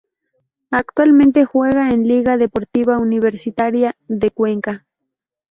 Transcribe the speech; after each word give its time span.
Actualmente 0.71 1.45
juega 1.45 1.91
en 1.91 2.07
Liga 2.07 2.35
Deportiva 2.37 2.97
Universitaria 2.97 3.95
de 4.07 4.31
Cuenca. 4.31 4.87